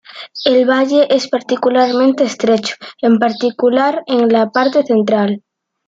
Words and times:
El 0.45 0.65
valle 0.67 1.05
es 1.15 1.27
particularmente 1.27 2.23
estrecho, 2.23 2.73
en 3.03 3.19
particular 3.19 4.01
en 4.07 4.29
la 4.29 4.49
parte 4.49 4.81
central. 4.83 5.43